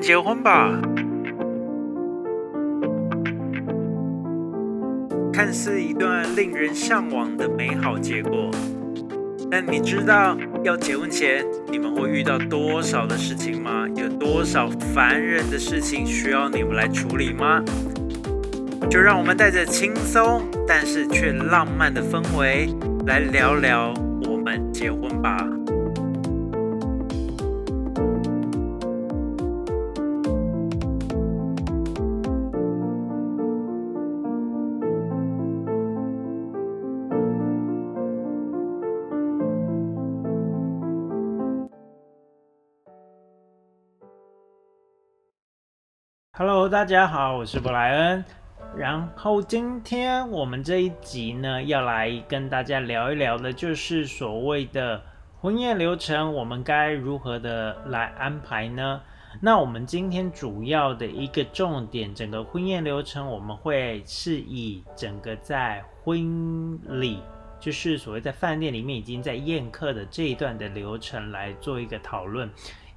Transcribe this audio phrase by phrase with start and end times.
[0.00, 0.80] 结婚吧。
[5.32, 8.50] 看似一段令人向往的美好结果，
[9.50, 13.86] 但你知道要结婚前你们会遇到多少的事情吗？
[13.94, 17.62] 有多少烦人的事情需要你们来处理吗？
[18.90, 22.68] 就让我们带着轻松但是却浪漫的氛围
[23.06, 23.94] 来聊聊
[24.28, 25.59] 我们结婚吧。
[46.70, 48.24] 大家好，我是布莱恩。
[48.76, 55.02] 然后今天我们这一集呢，要来跟大家聊一聊的，就是所谓的
[55.40, 59.00] 婚宴流程，我们该如何的来安排呢？
[59.40, 67.20] 那我们今天主要的一个重点，整个婚宴流程，我们会是以整个在婚礼，
[67.58, 72.48] 就是所谓在饭店里面已经在宴客的这一段的流程来做一个讨论。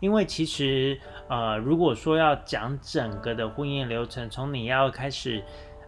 [0.03, 5.41] 因为其实，呃，如果说要讲整个的婚宴流程，从你要开始，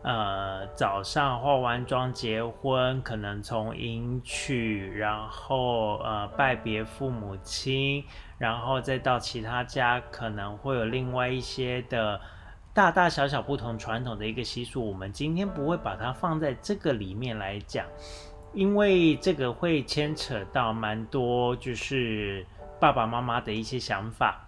[0.04, 8.06] 呃，早上化完妆结婚，可能从迎娶，然后呃拜别父母亲，
[8.38, 12.18] 然后再到其他家，可能会有另外一些的
[12.74, 17.86] 大大小小不同传统的一个习俗，我们今天不会把它放在这个里面来讲，
[18.54, 22.46] 因为这个会牵扯到蛮多，就是。
[22.80, 24.42] 爸爸妈妈的一些想法。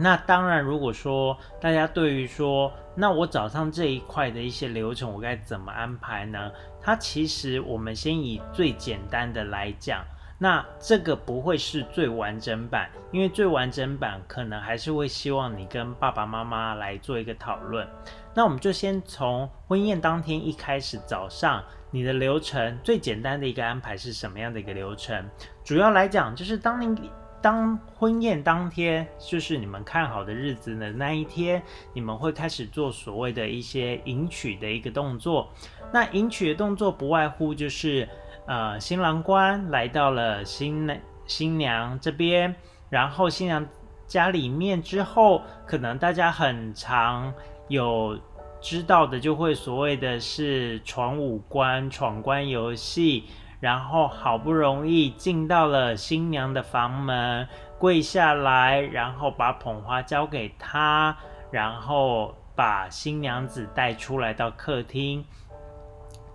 [0.00, 6.52] 那当然，如果说大家对于说，那我早上这一块的一些流程，我该怎么安排呢？
[6.80, 10.04] 它其实我们先以最简单的来讲，
[10.38, 17.84] 那这个不会是最完整版，因为最完整版可能还是会希望你跟爸爸妈妈来做一个讨论。
[18.32, 25.28] 那我们就先从婚宴当天一开始，早上你的流程最简单的一个安排是什么样的一个流程？
[25.64, 27.10] 主要来讲，就是当你。
[27.40, 31.62] 当婚宴当天，就是你们看好的日子的那一天，
[31.92, 35.48] 你们会开始做所谓的一些迎娶的一个动作。
[35.92, 38.08] 那迎娶的动作不外乎就是，
[38.46, 40.88] 呃，新郎官来到了新
[41.26, 42.54] 新娘这边，
[42.90, 43.66] 然后新娘
[44.06, 47.32] 家里面之后，可能大家很常
[47.68, 48.18] 有
[48.60, 53.24] 知道的，就会所谓的是闯五关、闯关游戏。
[53.60, 61.16] 然后好不容易进到了新娘的房门，跪下来，然后把捧花交给她，
[61.50, 65.24] 然后把新娘子带出来到客厅。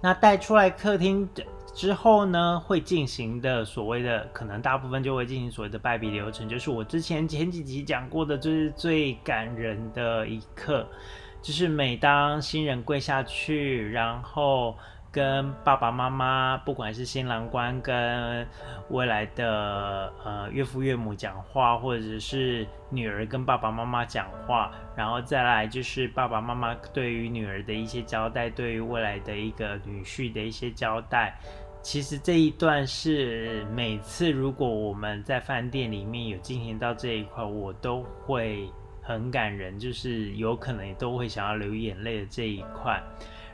[0.02, 1.30] 那带出来客厅
[1.74, 10.86] 之后呢，会进行的所谓的，可能大部分就会进行所谓的拜笔流程，就是我之前前几集讲过的，就是最感人的一刻，
[11.42, 14.76] 就是每当新人跪下去，然后。
[15.14, 18.48] 跟爸爸妈妈，不管是新郎官跟
[18.90, 31.38] 未来的呃岳父岳母讲话，或者是女儿跟爸爸妈妈讲话，然后再来就是爸爸妈妈对于女儿的一些交代，对于未来的一个女婿的一些交代。
[31.84, 38.68] 其实这一段是每次如果我们在饭店里面有进行到这一块，我都会
[39.00, 43.00] 很感人，就是有可能都会想要流眼泪的这一块。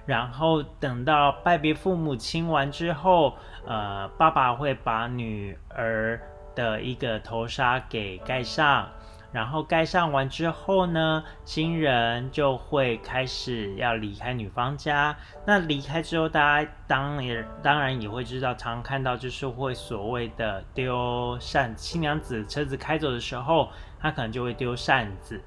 [0.10, 3.36] 然后等到拜别父母亲完之后，
[3.68, 6.20] 呃，爸爸会把女儿
[6.56, 8.90] 的一个头纱给盖上，
[9.32, 15.16] 然后盖上完之后呢，新人就会开始要离开女方家。
[15.46, 23.70] 那离开之后，大家当然当然也会知道，常看到就是会所谓的丢扇，新娘子车子开走的时候，
[24.00, 25.40] 她可能就会丢扇子。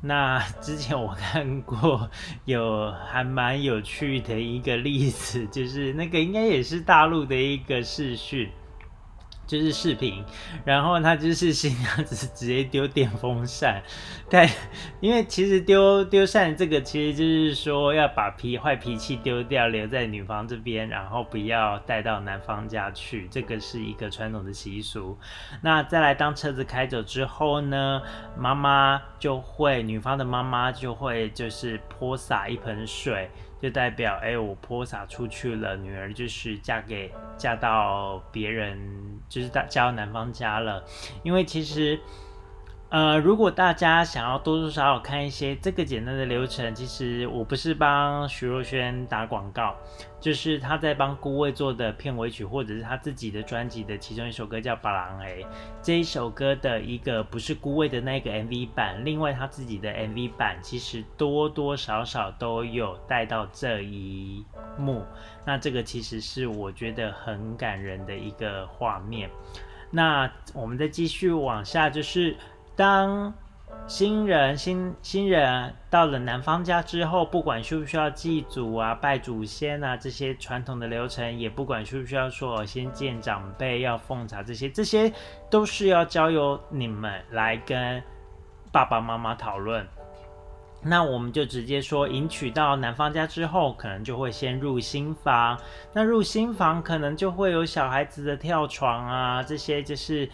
[0.00, 2.08] 那 之前我看过
[2.44, 8.48] 有还蛮有趣的一个例子，就是那个应该也是大陆的一个视讯。
[9.46, 10.24] 就是视频，
[10.64, 13.80] 然后他就是新娘子直接丢电风扇，
[14.28, 14.48] 但
[15.00, 25.16] 因为其实丢丢扇这个其实就是说要把脾坏脾气丢掉，留在女方这边，然后不要带到男方家去，这个是一个传统的习俗。
[25.62, 28.02] 那再来当车子开走之后呢，
[28.36, 33.30] 妈妈就会女方的妈妈就会就是泼洒一盆水。
[33.66, 38.78] 就代表哎，我泼洒出去了，女儿就是嫁给嫁到别人，
[39.28, 40.84] 就是嫁嫁到男方家了。
[41.24, 41.98] 因为其实
[42.88, 49.74] 呃，如果大家想要多多少少看一些这个简单的流程，其实我不是帮徐若瑄打广告，
[50.20, 55.44] 就是他在帮顾魏做的片尾曲，或者是他自己的专辑的其中一首歌叫《巴郎》诶，
[55.82, 64.44] 这一首歌的一个不是顾魏的那个 MV 版，另外他自己的 MV 版其实多多少少都有带到这一
[64.78, 65.04] 幕，
[65.44, 69.28] 那这个其实是我觉得很感人的一个画面。
[69.90, 72.36] 那我们再继续往下，就是。
[72.76, 73.32] 当
[73.86, 85.10] 新人新新人到了男方家之后，不管需不需要祭祖啊、拜祖先啊这些传统的流程，也不管需不需要说先见长辈、要奉茶这些，这些
[85.48, 88.02] 都是要交由你们来跟
[88.70, 89.86] 爸爸妈妈讨论。
[90.82, 95.58] 那我们就直接说，迎娶到男方家之后，可能就会先入新房。
[95.92, 100.28] 那入新房可能就会有小孩子的跳床啊，这些就是。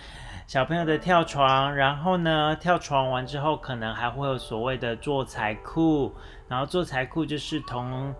[0.52, 6.12] 小朋友的跳床，然后呢，跳床完之后，可能还会有所谓的做财库，
[6.46, 8.14] 然后做财库就是同，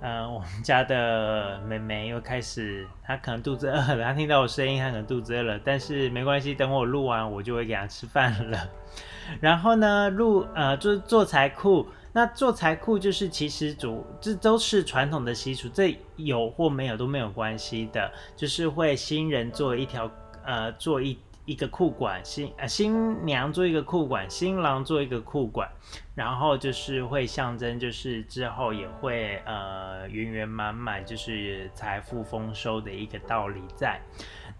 [0.00, 8.70] 呃，我们家的妹妹又开始，她可能肚子饿了，她听到我声音，她可能肚子饿了，但是没关系，等我录完，我就会给她吃饭了。
[9.42, 20.08] 然后呢，录呃做做财库，那做财库就是其实主这都是传统的习俗，这有或没有都没有关系的，就是会新人做一条
[20.44, 21.18] 呃做一。
[21.44, 25.68] 一个裤管，新呃新娘做一个裤管，新郎做一个裤管，
[26.14, 34.00] 然后就是会象征，就是之后也会呃圆圆满满，就是财富丰收的一个道理在。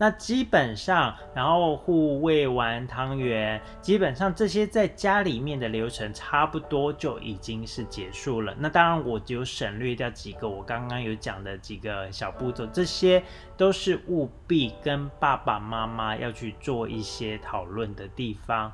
[0.02, 8.52] 那基本上，然后护卫完汤圆，基本上这些在家里面的流程差不多就已经是结束了。
[8.58, 13.22] 那当然，我就省略掉几个我刚刚有讲的几个小步骤，这些
[13.56, 18.72] 都是务必跟爸爸妈妈要去做一些讨论的地方。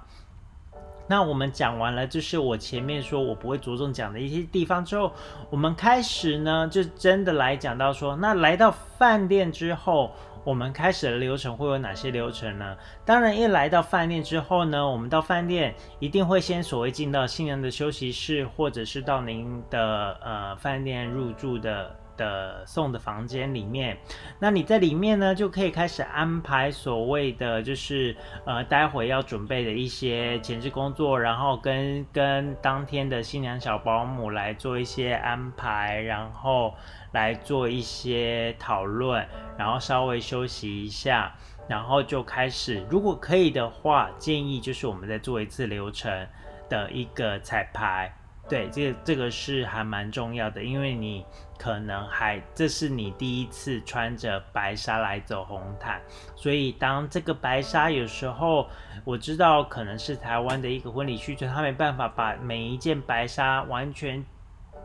[1.11, 5.13] 那我们讲完了，就是我前面说我不会着重讲的一些地方之后，
[5.51, 10.11] 我们开始呢，就真的来讲到说，那来到饭店之后。
[10.49, 12.75] 我们开始的流程会有哪些流程呢？
[13.05, 21.95] 当然，一来到饭店之后呢，我们到饭店一定会先所谓进到新娘的休息室，或者是到您的呃饭店入住的。
[22.19, 23.97] 的送的房间里面，
[24.41, 36.75] 那你在里面呢，就可以开始安排所谓的就是呃，待会要准备的一些前置工作，然后跟跟当天的新娘小保姆来做一些安排，然后
[37.13, 39.27] 来做一些讨论，
[39.57, 41.35] 然后稍微休息一下，
[41.69, 46.27] 然后就开始，如果可以的话，建议就是我们再做一次流程
[46.69, 48.15] 的一个彩排。
[48.49, 51.23] 对，这个这个是还蛮重要的，因为你
[51.59, 56.01] 可能还这是你第一次穿着白纱来走红毯，
[56.35, 58.67] 所以当这个白纱有时候
[59.05, 64.25] 我知道可能是台湾的一个婚礼需求，他没办法把每一件白纱完全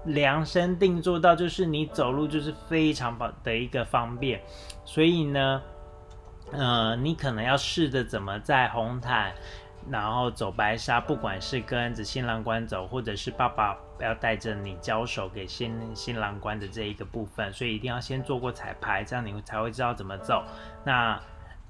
[0.05, 4.41] 量身定做到，就是你走路就是非常方的一个方便，
[4.85, 5.61] 所以呢，
[6.51, 9.33] 呃，你可能要试着怎么在红毯。
[9.91, 20.41] 然后走白纱，不管是跟着新郎官走，或者是爸爸要带着你交手给新新郎官的这一个部分，所以一定要先做过彩排，这样你才会知道怎么走。
[20.85, 21.21] 那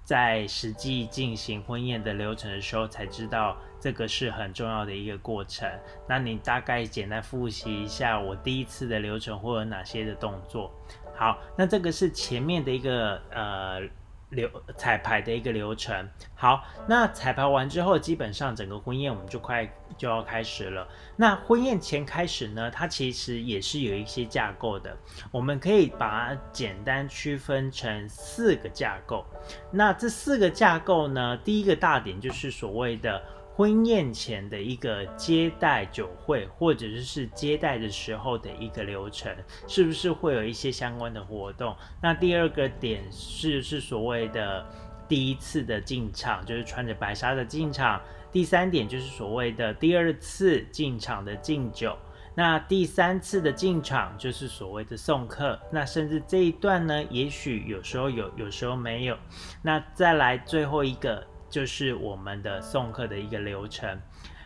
[0.04, 5.70] 在实际进行婚宴的流程的时候，才知道这个是很重要的一个过程。
[6.08, 10.72] 那你大概简单复习一下我第一次的流程或者哪些的动作。
[11.14, 13.82] 好，那这个是前面的一个呃。
[14.30, 20.88] 流彩排的一个流程，好，那彩排完之后，基本上整个婚宴我们就快就要开始了。
[21.16, 24.98] 那婚宴前开始呢，它其实也是有一些架构的，
[25.30, 29.24] 我们可以把它简单区分成四个架构。
[29.70, 33.22] 那这四个架构呢，第一个大点就是所谓的。
[33.56, 39.32] 婚宴前的一个接待酒会，或者是接待的时候的一个流程，
[39.68, 41.76] 是不是会有一些相关的活动？
[42.02, 44.66] 那第二个点是是所谓的
[45.08, 48.02] 第一次的进场，就是穿着白纱的进场。
[48.32, 51.96] 第三点就是所谓的第二次进场的敬酒。
[52.36, 55.60] 那第三次的进场就是所谓的送客。
[55.72, 59.16] 那甚至这一段呢，也许有时候有，有时候没有。
[59.62, 61.24] 那再来最后一个。
[61.54, 64.02] 就是我们的送客的一个流程。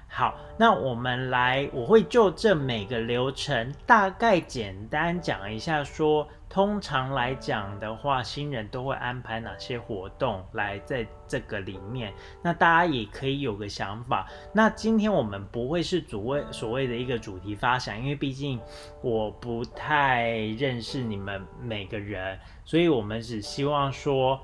[0.09, 12.13] 好，那我们来，我会就这每个流程大概简单讲一下，说通常来讲的话，新人都会安排哪些活动来在这个里面。
[12.41, 14.27] 那大家也可以有个想法。
[14.51, 18.59] 那今天我们不会是主谓所谓的一个主题发想，因为毕竟
[19.01, 24.37] 我不太认识你们每个人，所以我们只希望说。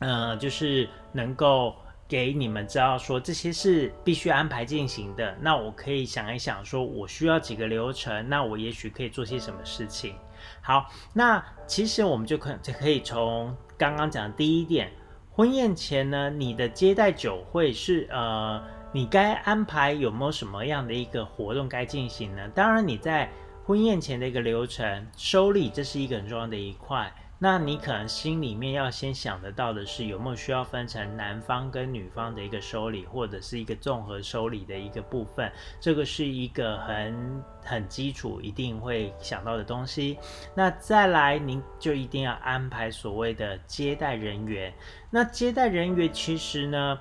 [0.00, 1.74] 嗯，就是能够
[2.06, 10.14] 给你们知道说这些是必须安排进行的，那我可以想一想，说我需要几个流程，那我也许可以做些什么事情。
[10.62, 14.90] 好，那其实我们就可就可以从刚刚讲的第一点，
[15.32, 18.62] 婚宴前呢，你的接待酒会是呃，
[18.92, 22.48] 你该安排有没有什么样的一个活动该进行呢？
[22.54, 23.30] 当然你在
[23.66, 27.12] 婚宴前的一个流程收礼，这是一个很重要的一块。
[27.40, 40.18] 那你可能心里面要先想得到的是，有没有需要分成男方跟女方的一个收礼，或者是一个综合收礼的一个部分，这个是一个很很基础一定会想到的东西。
[40.52, 44.74] 那再来，您就一定要安排所谓的接待人员。
[45.08, 46.98] 那接待人员其实呢？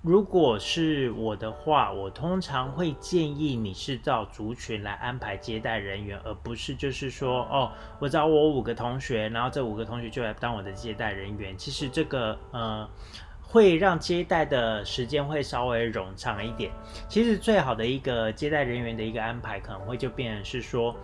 [0.00, 11.58] 如果是我的话，我通常会建议你是照族群来安排接待人员，而不是就是说，哦，我找我五个同学，然后这五个同学就来当我的接待人员。
[11.58, 12.88] 其实这个呃，
[13.42, 16.70] 会让接待的时间会稍微冗长一点。
[17.08, 20.94] 其实最好的一个接待人员的一个安排，可能会就变成是说，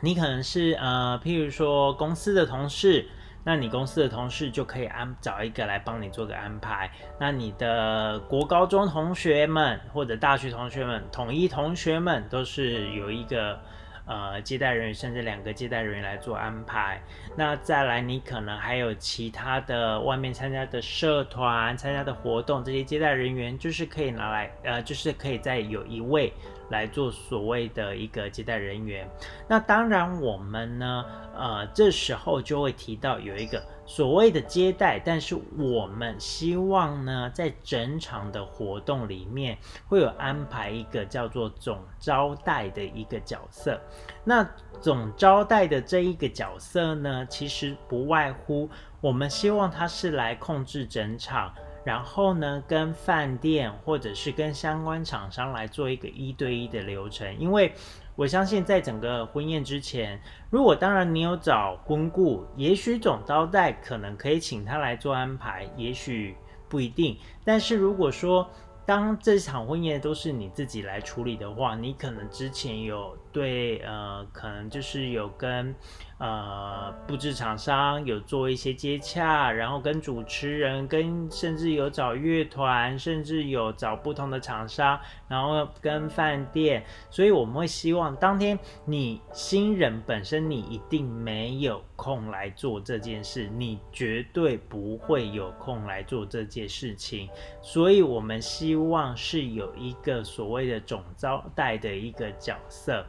[0.00, 3.08] 你可能是呃，譬如说公司的同事。
[3.46, 6.90] 那你公司的同事就可以安找一个来帮你做个安排。
[7.16, 13.56] 那你的国高中同学们或者大学同学们、统一同学们都是有一个
[14.04, 17.00] 呃接待人员，甚至两个接待人员来做安排。
[17.36, 26.32] 那再来，你可能还有其他的外面参加的社团、参加的活动，这些接待人员就是可以拿来呃，就是可以再有一位。
[26.68, 29.08] 来做所谓的一个接待人员，
[29.48, 31.04] 那当然我们呢，
[31.36, 39.56] 呃，这时候就会提到有一个所谓的接待，但是我们希望呢，在整场的活动里面
[39.86, 43.80] 会有安排一个叫做总招待的一个角色。
[44.24, 44.48] 那
[44.80, 48.68] 总招待的这一个角色呢，其实不外乎
[49.00, 51.54] 我们希望他是来控制整场。
[51.86, 57.72] 然后呢，跟饭店或者是跟相关厂商来做一个一对一的流程，因为
[58.16, 66.34] 我相信在整个婚宴之前，如果当然你有找婚顾，也许总招待可能可以请他来做安排，也许
[66.68, 67.16] 不一定。
[67.44, 68.50] 但是如果说
[68.84, 75.74] 当这场婚宴都是你自己来处理的话，你可能之前有对呃，可能就是有跟。
[76.18, 97.28] 呃，布置厂商有做一些接洽，然后跟主持人，跟甚至有找乐团，甚至有找不同的厂商，然后跟饭店，所以我们会希望当天你新人本身你一定没有空来做这件事，你绝对不会有空来做这件事情，
[97.60, 103.04] 所以我们希望是有一个所谓的总招待的一个角色。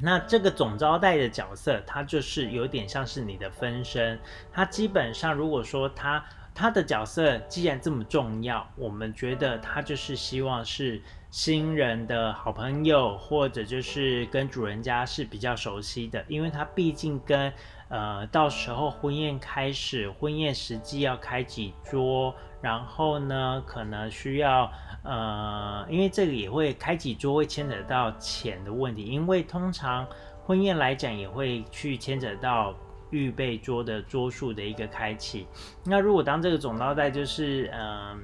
[0.00, 4.18] 那这个总招待的角色，它就是有点像是你的分身。
[4.52, 6.24] 它基本上，如果说他
[6.54, 11.00] 他的角色既然这么重要，我们觉得他就是希望是
[11.30, 17.52] 新人的好朋友，或者就是跟主人家是比较熟悉的，因为他毕竟跟
[17.88, 22.34] 呃到时候婚宴开始，婚宴实际要开几桌，
[22.66, 24.68] 然后呢可能需要。
[25.08, 29.04] 呃，因为这个也会开几桌，会牵扯到钱的问题。
[29.04, 30.04] 因为通常
[30.44, 32.74] 婚宴来讲，也会去牵扯到
[33.10, 35.46] 预备桌的桌数的一个开启。
[35.84, 38.20] 那如果当这个总招待就是嗯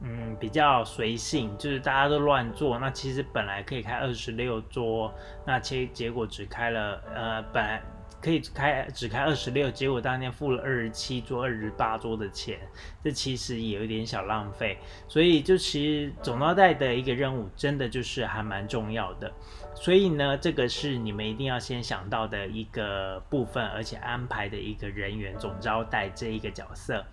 [0.00, 5.12] 嗯比较随性，就是大家都乱做，那其实本来可以开二十六桌，
[5.44, 7.82] 那结结果只开了呃本来。
[8.24, 12.58] 可以开只开二十六，结果当天付了二十七桌、二十八桌的钱，
[13.02, 14.78] 这其实也有点小浪费。
[15.06, 19.30] 所以就其实总招待的一个任务，真的就是还蛮重要的。
[19.74, 27.04] 所以呢，这个是你们一定要先想到的一个部分，而且安排的一个人员总招待这一个角色。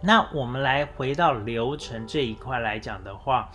[0.00, 3.50] 那我们来回到流程这一块来讲的话，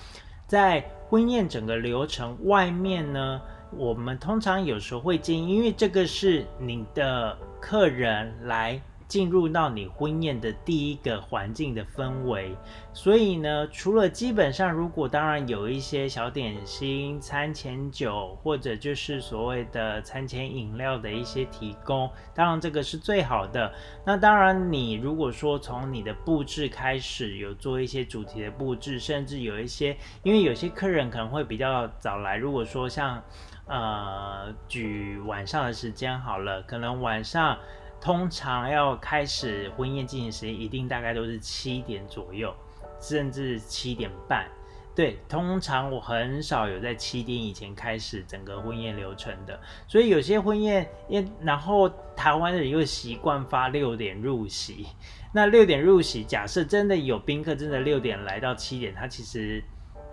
[0.45, 3.41] 在婚宴整个流程外面呢。
[3.71, 12.55] 我们通常有时候会建议，因为这个是你的客人来进入到你婚宴的第一个环境的氛围，
[12.93, 23.73] 所以呢，除了基本上如果当然有一些小点心、餐前酒或者就是所谓的餐前饮料的一些提供，当然这个是最好的。
[24.05, 33.21] 那当然你如果说从你的布置开始有做一些主题的布置，甚至有一些，因为有些客人可能会比较早来，如果说像。
[33.71, 37.55] 呃，举晚上的时间好了，可能晚上
[38.01, 42.53] 通常要开始婚宴进行时间，一定大概都是七点左右，
[43.01, 44.47] 甚至七点半。
[44.95, 54.87] 对，通常我很少有在七点以前开始整个婚宴流程的，所以有些婚宴，因然后台湾人又习惯发六点入席，
[55.33, 59.63] 那六点入席，假设真的有宾客真的六点来到七点，他其实。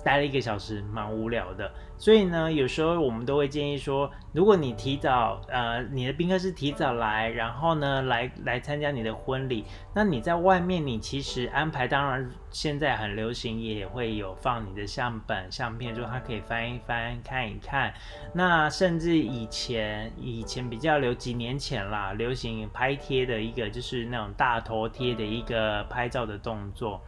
[0.06, 1.68] 待了一个小时，蛮无聊的。
[1.98, 17.92] 所以呢，有时候我们都会建议说，如果你提早，呃，你的宾客是提早来，然后呢，来来参加你的婚礼，那你在外面，你其实安排，当然现在很流行，也会有放你的相本、相片，就他可以翻一翻、看一看。
[18.32, 27.02] 那甚至以前，以前比较流几年前啦，流行拍贴的一个，就是那种大头贴的一个拍照的动作。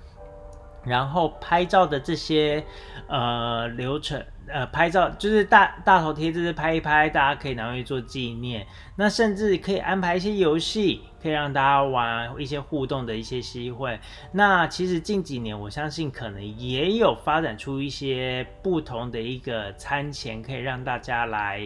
[0.89, 2.65] 然后拍照的这些
[3.07, 8.67] 呃流程，呃拍照就是大大头贴，就是拍一拍，大家可以拿回去做纪念。
[8.97, 14.01] 那甚至可以安排一些游戏，可以让大家玩一些互动的一些机会。
[14.33, 21.61] 那其实近几年，我相信可能也有发展出一些不同的一个餐前可以让大家来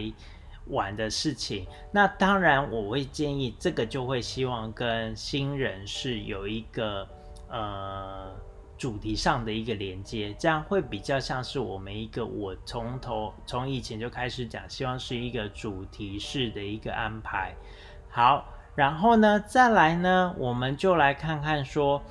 [0.67, 1.65] 玩的事情。
[1.91, 7.07] 那当然，我会建议这个就会希望跟新人是有一个
[7.49, 8.31] 呃。
[8.83, 17.55] 主题上的一个连接，这样会比较像是我们一个我从头从以前就开始讲，希望是一个主题式的一个安排。
[18.09, 22.03] 好，然后呢，再来呢，我们就来看看说，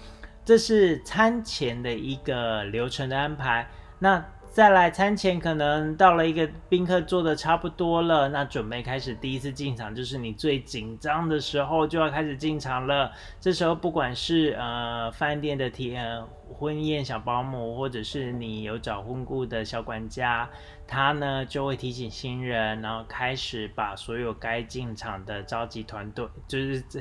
[0.46, 3.68] 这是餐前的一个流程的安排。
[3.98, 13.10] 那再来餐前，可能到了一个宾客做的差不多了，那准备开始第一次进场，就是你最紧张的时候就要开始进场了。
[13.40, 20.46] 这时候不管是呃饭店的提呃婚宴小保姆，或者是你有找婚顾的小管家，
[20.86, 27.00] 他呢就会提醒新人，然后开始把所有该进场的召集团队，就是这，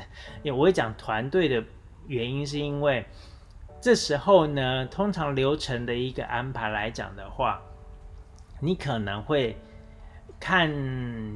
[0.53, 1.62] 我会讲团队的
[2.08, 3.05] 原因是因为。
[3.81, 7.59] 这时候呢，通常流程的一个安排来讲的话，
[8.59, 9.57] 你可能会
[10.39, 10.69] 看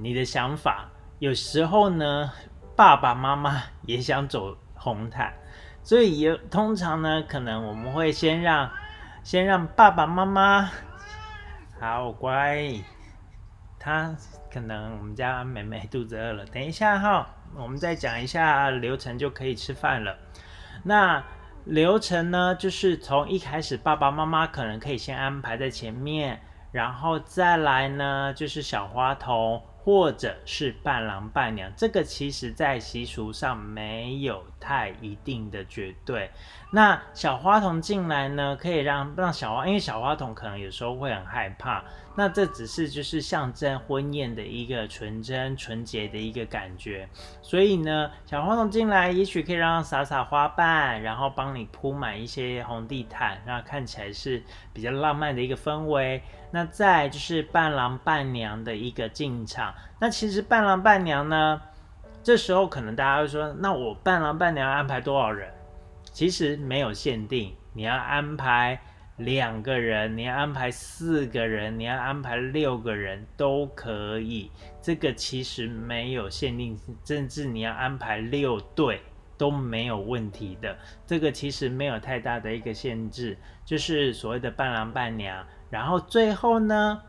[0.04, 0.88] 你的想法。
[1.18, 2.32] 有时候呢，
[2.76, 5.34] 爸爸妈妈也想走红毯，
[5.82, 8.70] 所以也通常呢，可能我们会先让
[9.24, 10.70] 先让爸爸妈妈
[11.80, 12.76] 好乖，
[13.80, 14.16] 他
[14.54, 20.16] 可能我们家妹妹肚子饿了，等一下哈，我们再讲一下流程就可以吃饭了。
[20.84, 21.24] 那。
[21.66, 26.40] 流程呢，就是从一开始，爸爸妈妈可能可以先安排在前面，
[26.72, 36.32] 然后再来呢，就是小花童或者是伴郎伴娘，这个其实在习俗上没有太一定的绝对。
[36.72, 41.84] 那小花童进来呢，可以让让小花，因为小花童可能有时候会很害怕。
[42.18, 47.08] 那这只是就是象征婚宴的一个纯真纯洁的一个感觉，
[47.42, 54.42] 所以呢，小花童进来，也许可以让撒撒花瓣，然后帮你铺满一些红地毯，让看起来是
[54.74, 56.24] 比较浪漫的一个氛围。
[56.52, 61.62] 那再就是伴郎伴娘的一个进场，那其实伴郎伴娘呢，
[62.26, 65.54] 这时候可能大家会说，那我伴郎伴娘安排多少人？
[66.12, 68.82] 其实没有限定，你要安排。
[69.18, 74.52] 两个人，你要安排四个人，你要安排六个人都可以。
[74.82, 79.02] 这个其实没有限定，甚至你要安排六对
[79.38, 80.78] 都没有问题的。
[81.08, 85.46] 这个其实没有太大的一个限制，就是所谓的伴郎伴娘。
[85.70, 87.02] 然后最后呢，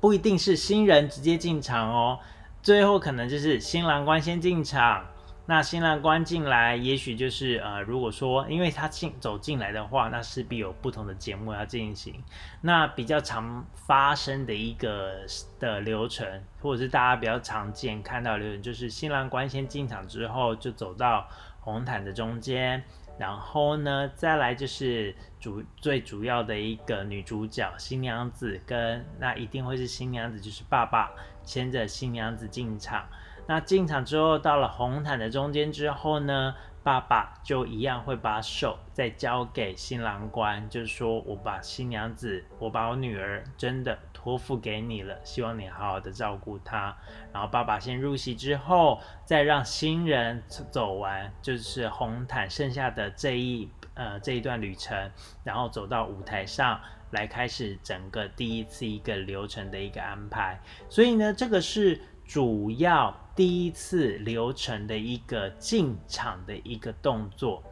[0.00, 2.18] 不一定是新人直接进场哦，
[2.64, 5.06] 最后可能就是新郎官先进场。
[5.44, 12.14] 那新郎官进来，也许就是呃，如果说因为他进走进来的话，那势必有不同的节目要进行。
[12.62, 15.26] 那比较常发生的一个
[15.60, 16.26] 的流程，
[16.62, 21.28] 或者是大家比较常见看到流程，就是新郎官先进场之后，就走到
[21.60, 22.82] 红毯的中间，
[23.18, 31.12] 然后呢，再来就是主最主要的一个女主角新娘子跟那一定会是新娘子，就是爸爸
[31.44, 33.06] 牵着新娘子进场。
[33.46, 46.96] 那进场之后，到了红毯的中间之后呢，爸爸就一样会把手再交给新郎官，就是说我把新娘子，我把我女儿真的托付给你了，希望你好好的照顾她。
[47.34, 55.10] 然后爸爸先入席之后，再让新人走完，就是红毯剩下的这一呃这一段旅程，
[55.42, 56.80] 然后走到舞台上
[57.14, 60.60] 来开始整个第一次一个流程的一个安排。
[60.90, 61.98] 所以呢，这个是。
[62.26, 67.62] 主要第一次流程的一个进场的一个动作，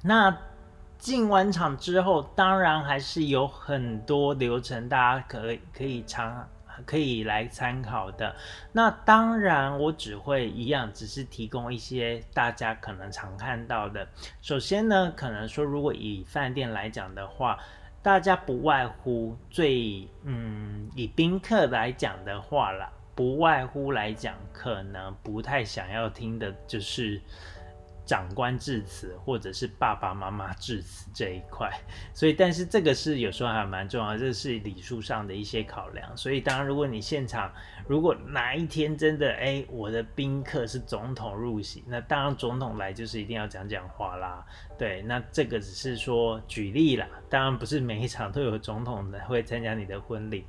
[0.00, 0.32] 那
[0.96, 6.48] 进完场之后，当然还是有很多流程，大家可以可以参
[6.86, 8.36] 可以来参考的。
[8.70, 14.06] 那当然，我只会一样，只是提供一些大家可能常看到的。
[14.40, 17.58] 首先呢，可能说如果以饭店来讲的话。
[18.08, 27.20] 大家不外乎最嗯，以宾客来讲的话啦，不外乎来讲，可能不太想要听的就是。
[28.08, 31.70] 长官致辞，或者是爸爸妈妈致辞这一块，
[32.14, 36.16] 所以，但是这个是有时候还蛮重要，这是礼数上的一些考量。
[36.16, 37.52] 所以，当然，如果你现场
[37.86, 44.42] 如果哪一天真的，哎，我的宾客是总统入席，那当然总统来就是一定要讲讲话啦。
[44.78, 50.46] 对，那这个只是说举例啦，当然不是每一场都有总统的会参加你的婚礼。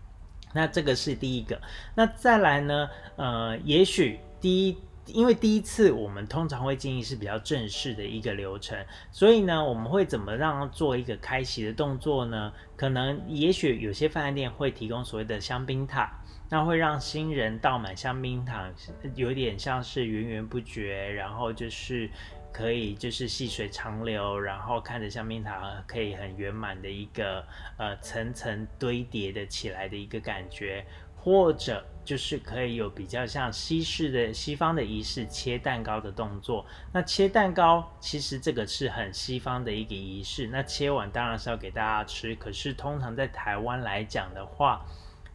[0.54, 1.60] 那这个是第一个。
[1.94, 2.88] 那再来呢？
[3.16, 4.78] 呃，也许第一。
[5.06, 8.78] 因为第一次我们通常会建议是比较正式的一个流程，
[9.10, 12.52] 所以呢，我们会怎么让做一个开席的动作呢？
[12.76, 16.10] 可能也许有些饭店会提供所谓的香槟塔，
[16.48, 18.70] 那会让新人倒满香槟塔，
[19.16, 22.08] 有点像是源源不绝，然后就是
[22.52, 27.44] 可以就是细水长流，然后看着香槟塔可以很圆满的一个
[27.76, 30.86] 呃层层堆叠的起来的一个感觉。
[31.22, 36.66] 或者就是可以有比较像西式的西方的仪式，切蛋糕的动作。
[36.92, 40.48] 那切蛋糕其实这个是很西方的一个仪式。
[40.48, 44.84] 那切完当然是要给大家吃，可是通常在台湾来讲的话，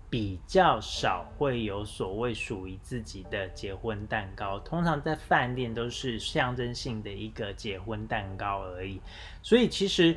[0.10, 4.60] 比较少会有所谓属于自己的结婚蛋糕。
[4.60, 9.00] 通常在饭店都是象征性的一个结婚蛋糕而已。
[9.42, 10.14] 所以其实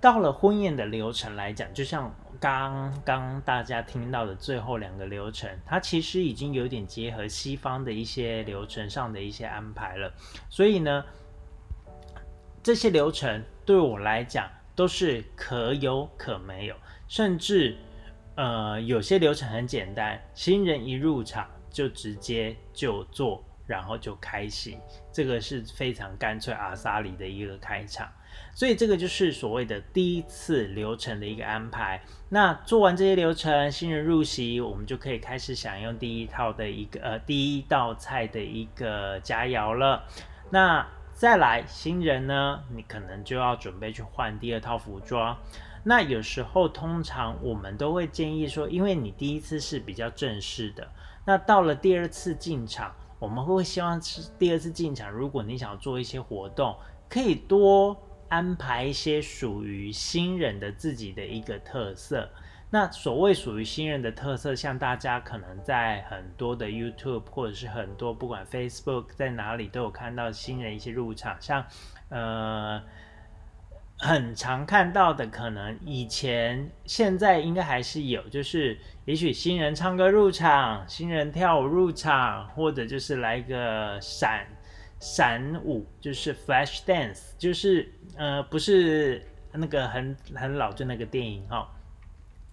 [0.00, 2.12] 到了婚宴的流程来讲，就像。
[2.38, 10.12] 刚刚大家听到的最后两个流程，它其实已经有点结合西方的一些流程上的一些安排了。
[10.48, 11.04] 所以呢，
[12.62, 16.76] 这些流程对我来讲都是可有可没有，
[17.08, 17.76] 甚至
[18.34, 24.78] 呃有些流程很简单，新人一入场就直接就做，然后就开席，
[25.12, 28.08] 这个是非常干脆阿萨里的一个开场。
[28.54, 32.02] 所以这个就是所谓的第一次流程的一个安排。
[32.30, 40.04] 那做完这些流程，新人入席，我们就可以开始享用第一套的一个呃第一道菜的一个佳肴了。
[40.50, 45.36] 那再来新人呢，你可能就要准备去换第二套服装。
[45.84, 50.88] 那有时候通常我们都会建议说，因为你第一次是比较正式的，
[51.24, 56.74] 那到了第二次进场，我们会希望是第二次进场，如果你想要做一些活动，
[57.08, 57.96] 可以多。
[58.28, 62.28] 安排一些属于新人的自己的一个特色。
[62.68, 71.64] 那所谓属于新人的特色，像大家可能在很多的 YouTube 或者是很多不管 Facebook 在哪里都有看到新人一些入场，像
[72.08, 72.82] 呃
[73.98, 84.44] 很常看到的，可能以前现在应该还是有，就是也许新人唱歌入场，新人跳舞入场，或者就是来个闪。
[84.98, 91.68] 闪舞就是 flash dance，就是呃不是那个很很老就那个电影哈，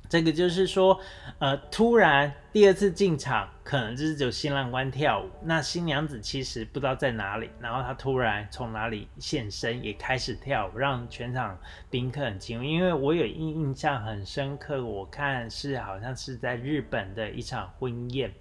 [0.10, 1.00] 这个就是说
[1.40, 11.58] 呃突然第二次进场，可能就是有新郎官跳舞，那新娘子其实不知道在哪里，然后她突然从哪里现身，也开始跳舞，让全场
[11.90, 18.32] 宾客很惊因为我有印印象很深刻，我看是好像是在日本的一场婚宴。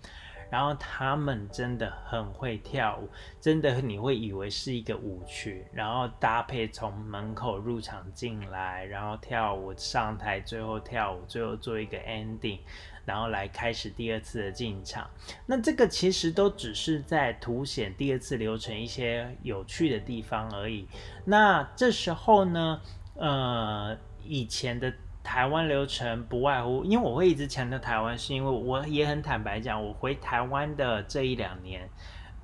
[0.53, 3.09] 然后他们真的很会跳舞，
[3.41, 12.59] 真的你会以为是一个舞曲，然后搭配从门口入场进来，然后跳舞上台，最后跳舞，最后做一个 ending，
[13.07, 15.09] 然后来开始第二次的进场。
[15.47, 20.87] 那这个其实都只是在凸显第二次流程一些有趣的地方而已。
[21.25, 22.79] 那这时候呢，
[23.15, 24.93] 呃，以前的。
[25.23, 31.89] 台湾流程不外乎，因为我会一直强调台湾，是因为我也很坦白讲，我回台湾的这一两年，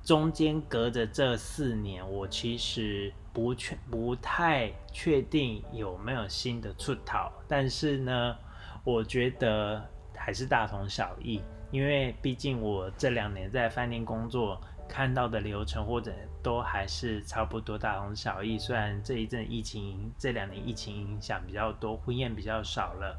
[0.03, 8.35] 中间隔着这四年，我其实不确不太确定有没有新的出逃，但是呢，
[8.83, 14.59] 我觉得还是大同小异，因为毕竟我这两年在饭店工作。
[14.89, 18.57] 看到的流程或者都还是差不多大同小异。
[18.57, 23.15] 虽然这一阵疫情这两年疫情影响比较多，婚宴比较少了，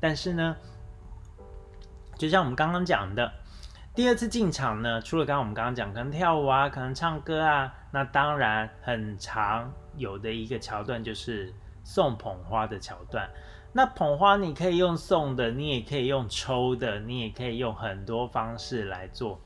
[0.00, 0.56] 但是呢，
[2.16, 3.30] 就像我们刚刚讲的，
[3.94, 11.52] 第二次进场呢，除了刚刚我们刚刚讲可能跳舞啊，可能唱歌啊，那当然很常有的一个桥段就是
[11.84, 13.28] 送捧花的桥段。
[13.72, 19.40] 那捧花你可以用送的，你也可以用抽的，你也可以用很多方式来做。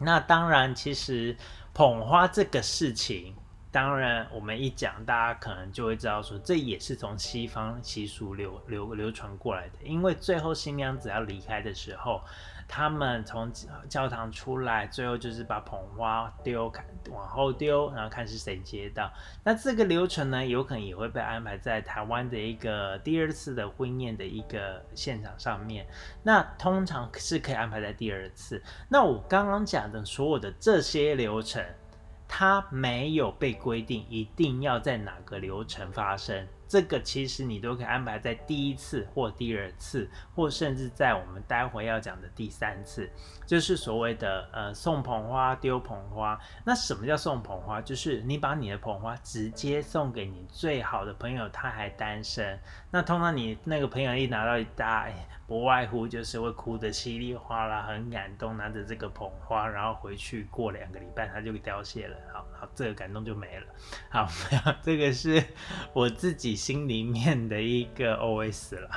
[0.00, 1.36] 那当然，其实
[1.74, 3.34] 捧花这个事情，
[3.70, 9.74] 当然我们一讲，大家可能就会知道说，这也是从西方习俗流流流传过来的。
[9.84, 12.22] 因为最后新娘子要离开的时候，
[12.68, 13.50] 他们从
[13.88, 19.10] 教堂出来，最后就是把捧花丢，看往后丢，然后看是谁接到。
[19.42, 25.86] 那这个流程呢，有可能也会被安排在台湾的一个第二次的婚宴的一个现场上面。
[26.22, 28.62] 那通常是可以安排在第二次。
[28.88, 31.64] 那我刚刚讲的所有的这些流程。
[32.30, 43.10] 它没有被规定一定要在哪个流程发生，这个其实你都可以安排在第一次或第二次，或甚至在我们待会要讲的第三次，
[43.46, 46.38] 就是所谓的呃送捧花、丢捧花。
[46.64, 47.80] 那什么叫送捧花？
[47.80, 52.60] 就是你把你的捧花直接送给你最好的朋友，他还单身。
[52.90, 55.08] 那通常你那个朋友一拿到一大。
[55.46, 62.14] 不外乎就是会哭得稀里哗啦，很感动，拿着这个捧花，然后回去过两个礼拜，它就凋谢了。
[62.30, 63.66] 好好，这个感动就没了。
[64.10, 64.28] 好，
[64.84, 65.42] 这个是
[65.94, 68.90] 我自己心里面的一个 OS 了。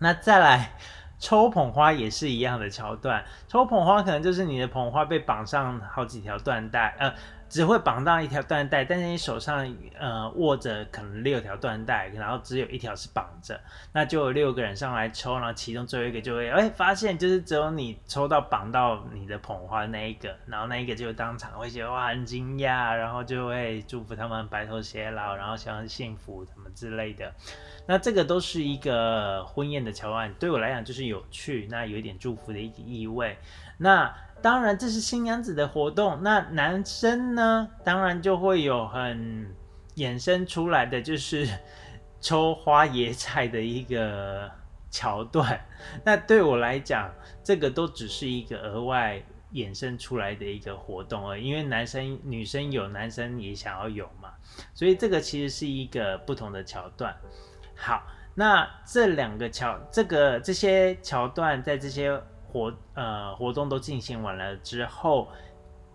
[0.00, 0.72] 那再来
[1.20, 7.14] 抽捧花也是一样的桥段，抽捧花可能就是你的捧花被绑上好几条缎带，呃。
[7.48, 9.66] 只会绑到一条缎带，但是你手上
[9.98, 13.58] 呃握着可能六条缎带，然后只有一条是绑着，
[13.92, 27.32] 那就有六个人上来抽，然后其中最后一个就会哎发现就是只有你抽到绑到你的捧花那一个，然后那一个就当场会觉得哇很惊讶，然后就会祝福他们白头偕老，然后希望幸福什么之类的。
[27.86, 33.38] 那这个都是一个婚宴的桥段，对我来讲就是有趣，那有一点祝福的一个意味。
[33.78, 36.22] 那当然，这是新娘子的活动。
[36.22, 37.68] 那男生呢？
[37.82, 39.52] 当然就会有很
[39.96, 41.48] 衍生出来的，就是
[42.20, 44.48] 抽花野菜的一个
[44.90, 45.60] 桥段。
[46.04, 49.20] 那对我来讲，这个都只是一个额外
[49.52, 51.40] 衍生出来的一个活动而。
[51.40, 54.30] 因为男生、女生有，男生也想要有嘛，
[54.74, 57.16] 所以这个其实是一个不同的桥段。
[57.74, 62.22] 好，那这两个桥，这个这些桥段在这些。
[62.48, 65.28] 活呃活动都进行完了之后，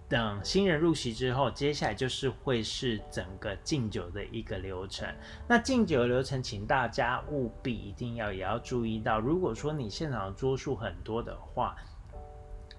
[0.09, 5.07] 等新人入席之后，接下来就是会是整个敬酒的一个流程。
[5.47, 11.75] 那敬酒的流程，请大家务必一定要也要注意到，如果说你现场桌数很多的话，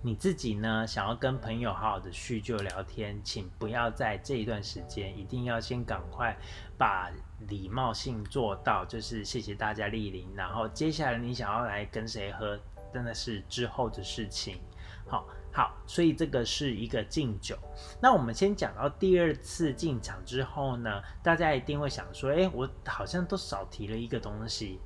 [0.05, 6.37] 你自己呢想要跟朋友好好的叙旧聊天，请不要在这一段时间，一定要先赶快
[6.77, 7.11] 把
[7.49, 10.29] 礼貌性做到，就是谢谢大家莅临。
[10.35, 12.59] 然后接下来你想要来跟谁喝？
[12.93, 14.59] 真的是之后的事情，
[15.07, 17.57] 好好，所以这个是一个敬酒。
[18.01, 24.81] 那我们先讲到第二次进场之后呢，大家一定会想说，哎，我好像都少提了一个东西，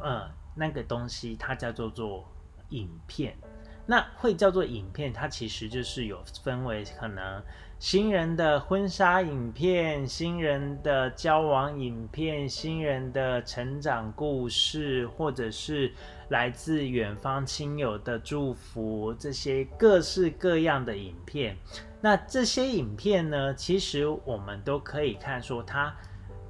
[0.00, 2.28] 呃，那个东西它叫做做
[2.70, 3.36] 影片。
[3.90, 7.42] 那会叫做影片，它其实就是有分为可能。
[7.78, 15.94] 新人的婚纱影片、新人的交往影片、新人的成长故事，或者是
[16.28, 21.56] 来自远方亲友的祝福，这些各式各样的影片。
[22.00, 25.94] 那这些影片呢，其实我们都可以看说，它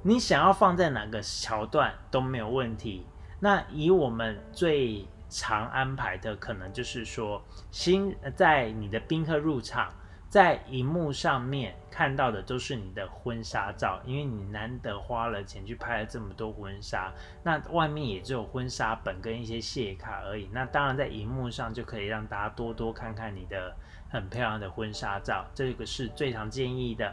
[0.01, 3.05] 你想要放在哪个桥段都没有问题。
[3.39, 9.93] 那以我们最常安排的，可能就是说，新在你的宾客入场。
[10.29, 17.11] 在荧幕上面看到的都是你的婚纱照，因为你难得花了钱去拍了这么多婚纱，
[17.43, 20.47] 那外面也只有婚纱本跟一些谢卡而已。
[20.53, 23.75] 那当然在荧幕上就可以让大家多多看看你的
[24.07, 27.11] 很漂亮的婚纱照，这个是最常建议的。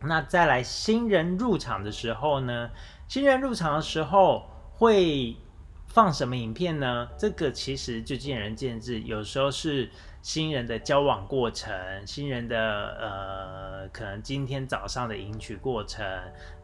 [0.00, 2.70] 那再来新人入场的时候呢，
[3.06, 5.36] 新人入场的时候会
[5.86, 7.08] 放什么影片呢？
[7.18, 9.90] 这个其实就见仁见智，有时候是。
[10.26, 11.72] 新人的交往过程，
[12.04, 12.58] 新人的
[12.98, 16.04] 呃，可能今天早上的迎娶过程，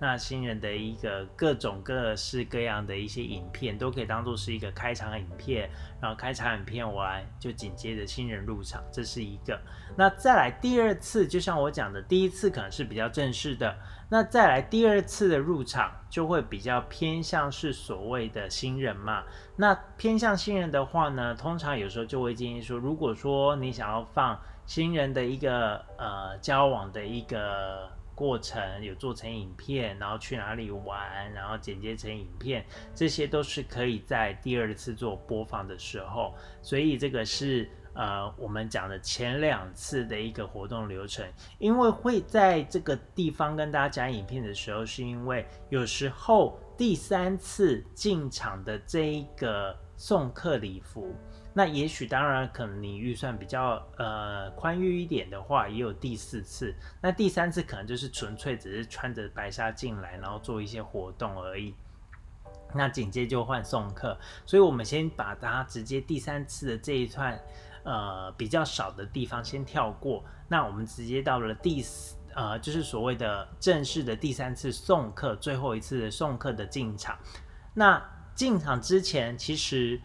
[0.01, 5.71] 那新人的一个各种各式各样的一些影片，都可以当做是一个开场影片。
[6.01, 9.57] 然后开场影片完，就紧接着新人入场，这是一个。
[9.97, 13.73] 那再来第二次，就像我讲的，第一次可能是比较正式的，
[14.13, 19.23] 那再来第二次的入场，就会比较偏向是所谓的新人嘛。
[19.57, 36.35] 那偏向新人的话呢，通常有时候就会建议说，如果说你想要放新人的一个呃交往的一个过程，有做成影片，然后去哪里玩，然后剪接成影片，这些都是可以在第二次做播放的时候。
[36.61, 41.27] 所以这个是呃我们讲的前两次的一个活动流程，
[41.59, 46.59] 因为会在这个地方跟大家讲影片的时候，是因为有时候。
[46.75, 51.15] 第三次进场的这一个送客礼服，
[51.55, 56.75] 那也许当然可能你预算比较呃宽裕一点的话，也有第四次。
[57.01, 61.75] 那第三次可能就是纯粹只是穿着白纱进来，然后做一些活动而已。
[62.75, 67.39] 那紧接就换送客，所以我们先把它直接第三次的这一段，
[67.83, 70.25] 呃，比较少的地方先跳过。
[70.49, 77.19] 那我们直接到了第四，呃，就是所谓的正式的第三次送客，最后一次送客的进场。
[77.75, 78.03] 那
[78.35, 80.01] 进场之前，其实，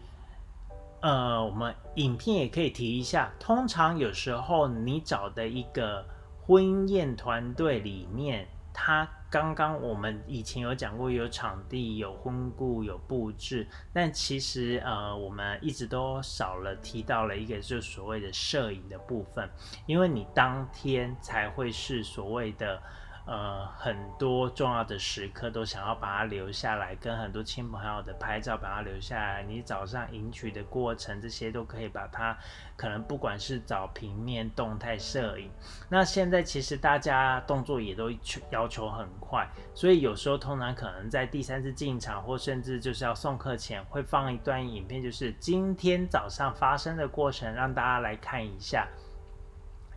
[1.00, 6.04] 呃，我们影片也可以提一下，通常有时候你找的一个
[6.40, 9.08] 婚宴团队里面，他。
[9.30, 19.46] 刚刚我们以前有讲过，有场地、有婚顾、有布置，但其实呃，我们一直都少了提到了一个，就是所谓的摄影的部分，
[19.84, 22.82] 因为你当天才会是所谓的。
[23.30, 29.42] 呃，很多重要的时刻都想要把它留下来，跟很多亲朋好友的拍照把它留下来。
[29.42, 32.34] 你早上迎娶的过程，这些都可以把它，
[32.74, 35.50] 可能不管是找平面、动态摄影。
[35.90, 38.10] 那现在其实大家动作也都
[38.48, 48.88] 要求很快，所以有时候通常可能在第三次进场，或甚至就是要送客前，会放一段影片，就是今天早上发生的过程，让大家来看一下。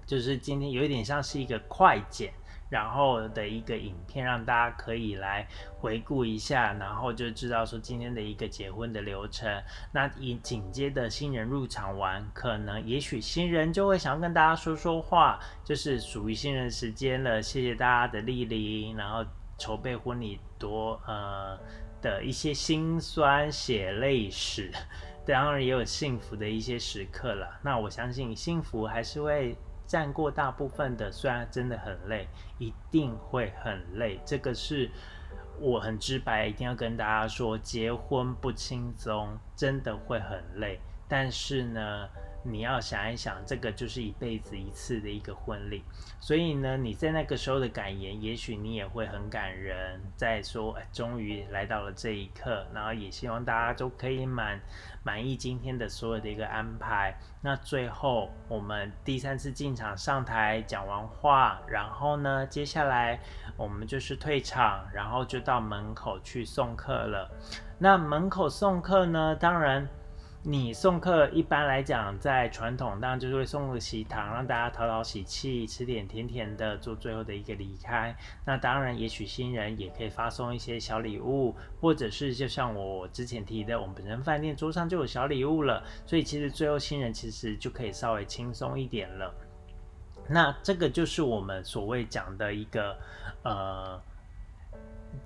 [0.06, 2.34] 就是今天有一点像是一个快剪。
[2.72, 5.46] 然后的一个影片，让大家可以来
[5.78, 9.62] 回顾一下，然后就知道说今天的一个结婚的流程。
[9.92, 17.42] 那以紧接着新人入场完，可能也许新人就会想要跟大家说说话，就是属于新人时间了。
[17.42, 19.26] 谢谢大家的莅临，然后
[19.58, 21.60] 筹备婚礼多呃
[22.02, 24.72] 的一些辛酸血泪史，
[25.26, 27.60] 当然也有幸福的一些时刻了。
[27.62, 29.58] 那我相信幸福还是会。
[29.92, 32.26] 占过大部分的，虽然真的很累，
[32.60, 34.18] 一定会很累。
[34.24, 34.90] 这个是
[35.60, 40.80] 我很直白，一定要跟大家说，结婚不轻松，真的会很累。
[41.10, 42.08] 但是呢。
[42.44, 45.84] 你要想一想，这个就是一辈子一次的一个婚礼，
[46.20, 54.60] 所以呢，你在那个时候的感言，也许你也会很感人，在说，终于来到了这一刻，然后也希望大家都可以满
[55.04, 57.16] 满意今天的所有的一个安排。
[57.42, 63.20] 那最后我们第三次进场上台讲完话，然后呢，接下来
[63.56, 67.30] 我们就是退场，然后就到门口去送客了。
[67.78, 69.88] 那门口送客呢，当然。
[70.44, 78.16] 你送客一般来讲，在传统当然就是会送个喜糖，让大家讨讨喜气，吃点甜甜的，做最后的一个离开。
[78.44, 89.32] 那当然，也许新人也可以发送一些小礼物，或者是就像我之前提的，我们本身饭店桌上就有小礼物了，所以其实最后新人其实就可以稍微轻松一点了。
[90.28, 92.98] 那这个就是我们所谓讲的一个
[93.44, 94.02] 呃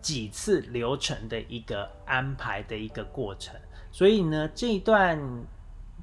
[0.02, 3.56] 几次流程的一个安排的一个过程。
[3.96, 5.18] 所以呢，这一段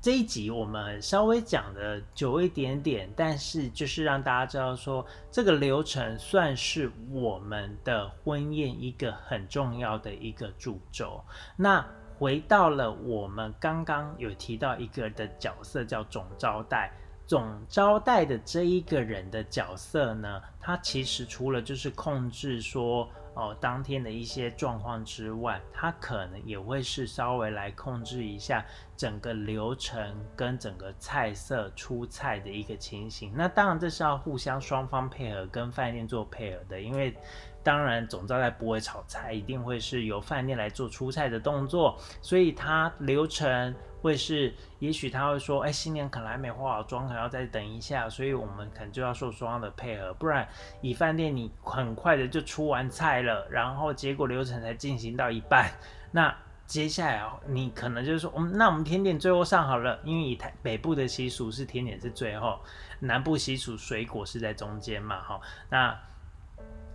[0.01, 11.23] 这一集我们稍微讲的久一点点，但是就是让大家知道说，这个流程算是我们的婚宴一个很重要的一个主轴。
[11.55, 11.87] 那
[12.19, 16.91] 回到了我们刚刚有提到一个的角色，叫总招待。
[17.33, 23.09] 总招待的这一个人的角色呢，他其实除了就是控制说。
[23.35, 28.63] 哦，当天的一些状况之外，他可能也会是稍微来控制一下
[28.95, 33.33] 整个流程跟整个菜色出菜的一个情形。
[33.35, 37.17] 那当然这是要互相双方配合，跟饭店做配合的，因为
[37.63, 43.75] 当然总招待不会炒菜，一定会是由饭店来做出菜的动作，所以它流程。
[44.03, 50.45] 会是，也许他会说，哎，新娘可能还没化好妆，还要再等一下，所以我们可能就要受双方的配合，不然
[50.81, 55.71] 以饭店你很快的就出完菜了，然后结果流程才进行到一半，
[56.11, 62.59] 那接下来你可能就是说，嗯，那我们甜点最后上好了，因为以台北部的习俗是甜点是最后，
[62.99, 65.97] 南部习俗水果是在中间嘛，哈，那。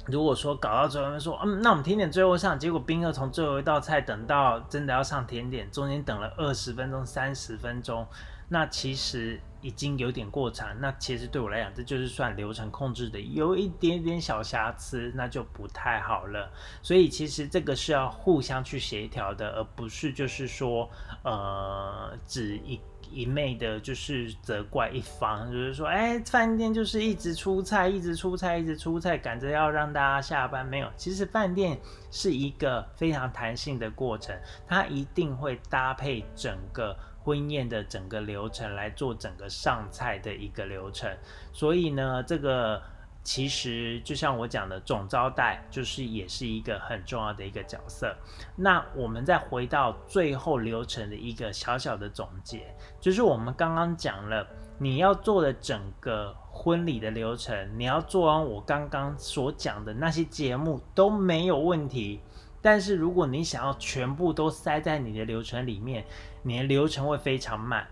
[0.08, 8.08] 如果说搞到最后说，嗯，那我们甜点最后上，结果宾客从最后一道菜等到真的要上甜点，中间等了二十分钟、三十分钟，
[8.50, 10.70] 那其实已经有点过长。
[10.80, 16.50] 那其实对我来讲，这就是算流程控制的有一点点小瑕疵，那就不太好了。
[16.82, 20.90] 所以其实这个是要互相去协调的，而不是就是说，
[21.24, 22.80] 呃，只一。
[23.12, 30.66] 一昧的就是责怪一方，就是说，哎，饭店就是一直出菜，一直出菜，一直出菜，赶着要让大家下班。
[30.66, 31.80] 没有，其实饭店
[32.12, 34.36] 是一个非常弹性的过程，
[34.68, 41.10] 它一定会搭配整个婚宴的整个流程来做整个上菜的一个流程。
[41.54, 42.82] 所以呢，这个。
[43.28, 48.16] 其实就像我讲的，总招待就是也是一个很重要的一个角色。
[48.56, 54.48] 那我们再回到最后流程的一个小小的总结，就是我们刚刚讲了，
[54.78, 62.22] 你要做的整个婚礼的流程，你要做完我刚刚所讲的那些节目都没有问题。
[62.62, 66.06] 但是如果你想要全部都塞在你的流程里面，
[66.44, 67.86] 你的流程会非常慢。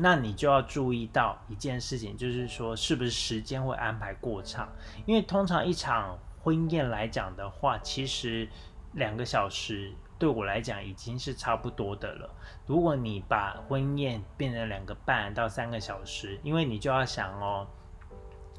[0.00, 4.68] 那你就要注意到一件事情，就是说是不是时间会安排过长？
[5.06, 8.48] 因为通常一场婚宴来讲的话，其实
[8.92, 12.30] 两个小时对我来讲已经是差不多的了。
[12.66, 17.66] 如果你把婚宴变成两个半到三个小时，因为你就要想哦。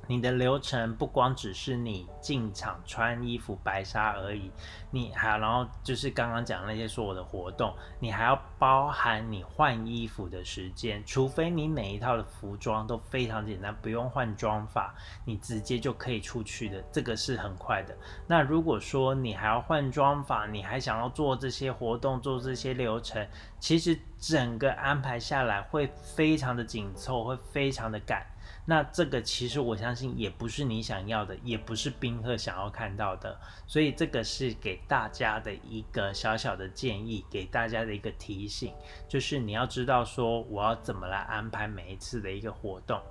[0.10, 4.50] 你的流程不光只是你进场穿衣服白纱而已，
[4.90, 11.06] 你还然后就是刚刚讲那些所有的活动，你还要包含你换衣服的时间。
[11.06, 14.96] 除非你每一套的服装都非常简单，不用换装法，
[15.26, 17.96] 你直接就可以出去的，这个是很快的。
[18.26, 23.24] 那如果说你还要换装法，你还想要做这些活动、做这些流程，
[23.60, 28.26] 其实整个安排下来会非常的紧凑，会非常的赶。
[28.70, 38.72] 那这个其实我相信也不是你想要的，也不是宾客想要看到的，所以这个是给大家的一个小小的建议，给大家的一个提醒，
[39.08, 43.02] 就是你要知道说我要怎么来安排每一次的一个活动。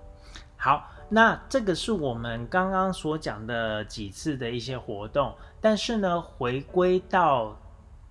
[0.57, 7.61] 好，那这个是我们刚刚所讲的几次的一些活动，但是呢，回归到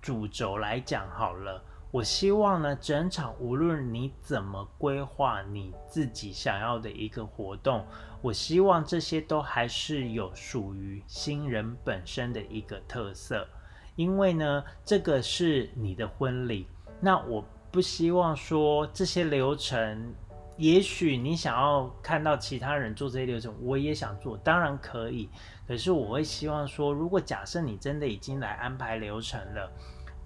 [0.02, 1.64] 主轴来讲好了。
[1.90, 7.82] 我希望呢，整场无论你怎么规划你自己想要的一个活动，
[8.20, 13.48] 我希望这些都还是有属于新人本身的一个特色，
[13.96, 16.68] 因为呢，这个是你的婚礼，
[17.00, 20.12] 那我不希望说这些流程，
[20.58, 25.30] 也许你想要看到其他人做这些流程，我也想做，当然可以，
[25.66, 29.72] 可是我会希望说，如果假设你真的已经来安排流程了。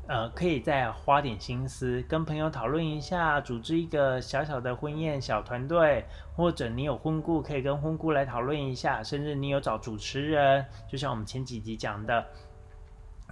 [0.09, 12.27] 呃，可以再花点心思，跟朋友讨论一下，组织一个小小的婚宴小团队，或者你有婚顾，可以跟婚顾来讨论一下，甚至你有找主持人，就像我们前几集讲的，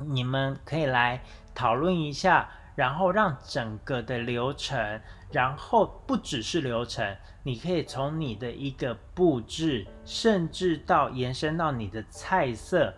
[0.06, 1.20] 你们可以来
[1.54, 5.00] 讨论一下，然后让整个的流程，
[5.32, 12.94] 然后不只是流程，你可以从你的一个布置，甚至到延伸到你的菜色，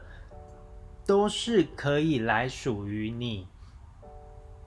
[1.07, 3.49] 都是可以来属于你。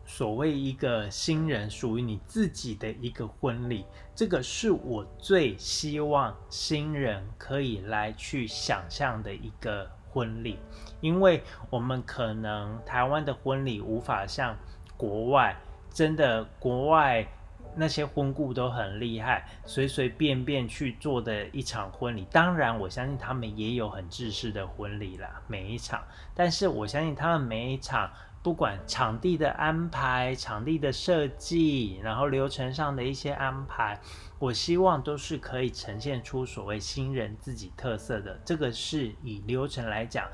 [0.07, 10.59] 所谓一个新人属于你自己的一个婚礼，这个是我最希望新人可以来去想象的一个婚礼，
[11.01, 11.41] 因为
[11.71, 14.55] 我们可能台湾的婚礼无法像
[14.95, 15.57] 国外，
[15.91, 17.27] 真的国外
[17.75, 22.25] 那些婚顾都很厉害，随随便便去做的一场婚礼。
[22.31, 26.03] 当然，我相信他们也有很制式的婚礼啦，每一场，
[26.35, 28.11] 但是我相信他们每一场。
[28.45, 33.99] 不管场地的安排、场地的设计，然后流程上的一些安排，
[34.37, 38.39] 我希望都是可以呈现出所谓新人自己特色的。
[38.45, 40.29] 这个是以流程来讲，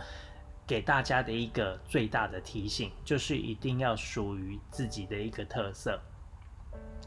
[0.68, 5.98] 给大家的一个最大的提醒，就是一定要属于自己的一个特色。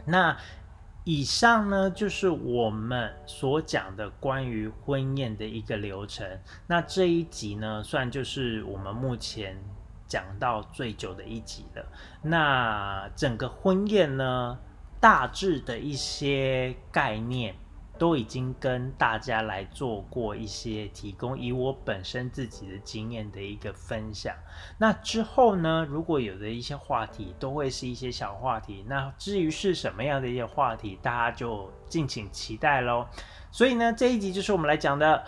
[0.07, 0.35] 那
[1.05, 6.27] 以上呢，就是我们所讲的关于婚宴的一个流程。
[6.67, 9.63] 那这一集呢，算就是我们目前。
[10.07, 11.85] 讲到最久的一集了，
[12.23, 14.59] 那整个婚宴呢，
[15.01, 17.57] 大致的一些概念
[17.99, 24.35] 都已经跟大家来做过一些提供，以我本身自己的经验的一个分享。
[24.79, 28.85] 那之后呢，如果有的一些话题，都会是一些小话题。
[28.89, 33.07] 那至于是什么样的一些话题，大家就敬请期待喽。
[33.51, 35.25] 所以呢，这一集就是我们来讲的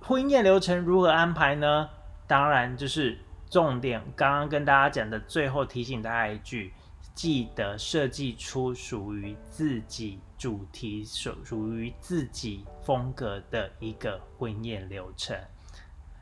[0.00, 1.90] 婚宴流程如何安排呢？
[2.26, 3.18] 当然就是。
[3.50, 6.72] 重点刚刚跟大家讲的，最后提醒大家一句：
[7.14, 15.36] 记得设计出属于自己主题、属属于自己风格的一个婚宴流程。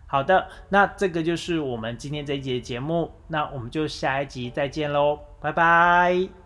[0.07, 6.38] 好的，那这个就是我们今天这一节节目，那我们就下一集再见喽，拜拜。